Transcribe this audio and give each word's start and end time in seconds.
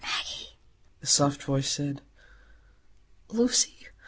"Maggie!" 0.03 0.57
the 0.99 1.05
soft 1.05 1.43
voice 1.43 1.69
said. 1.71 2.01
"Lucy!" 3.27 3.89